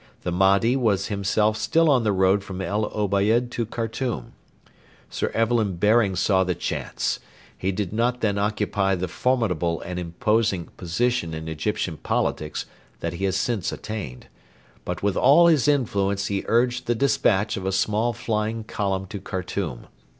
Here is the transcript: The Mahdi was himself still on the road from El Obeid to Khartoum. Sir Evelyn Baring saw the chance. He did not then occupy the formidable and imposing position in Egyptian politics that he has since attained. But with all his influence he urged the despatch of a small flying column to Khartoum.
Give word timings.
The 0.23 0.31
Mahdi 0.31 0.75
was 0.75 1.09
himself 1.09 1.55
still 1.57 1.87
on 1.91 2.03
the 2.03 2.11
road 2.11 2.43
from 2.43 2.59
El 2.59 2.85
Obeid 2.85 3.51
to 3.51 3.67
Khartoum. 3.67 4.33
Sir 5.11 5.27
Evelyn 5.35 5.75
Baring 5.75 6.15
saw 6.15 6.43
the 6.43 6.55
chance. 6.55 7.19
He 7.55 7.71
did 7.71 7.93
not 7.93 8.21
then 8.21 8.39
occupy 8.39 8.95
the 8.95 9.07
formidable 9.07 9.79
and 9.81 9.99
imposing 9.99 10.69
position 10.75 11.35
in 11.35 11.47
Egyptian 11.47 11.97
politics 11.97 12.65
that 13.01 13.13
he 13.13 13.25
has 13.25 13.35
since 13.35 13.71
attained. 13.71 14.25
But 14.85 15.03
with 15.03 15.15
all 15.15 15.45
his 15.45 15.67
influence 15.67 16.25
he 16.25 16.45
urged 16.47 16.87
the 16.87 16.95
despatch 16.95 17.55
of 17.55 17.67
a 17.67 17.71
small 17.71 18.11
flying 18.11 18.63
column 18.63 19.05
to 19.05 19.19
Khartoum. 19.19 19.85